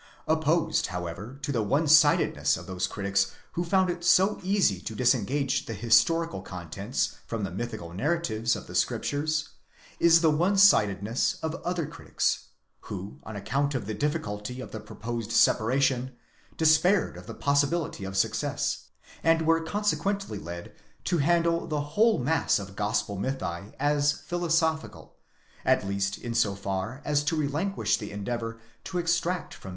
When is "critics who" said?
2.87-3.63, 11.85-13.19